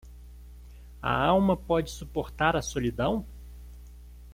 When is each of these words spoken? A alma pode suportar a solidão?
A 0.99 1.13
alma 1.25 1.55
pode 1.55 1.91
suportar 1.91 2.55
a 2.55 2.61
solidão? 2.63 3.23